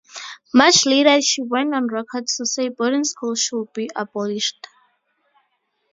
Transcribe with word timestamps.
Much 0.51 0.87
later 0.87 1.21
she 1.21 1.43
went 1.43 1.75
on 1.75 1.85
record 1.85 2.25
to 2.25 2.43
say 2.43 2.69
boarding 2.69 3.03
schools 3.03 3.39
should 3.39 3.71
be 3.71 3.87
abolished. 3.95 4.65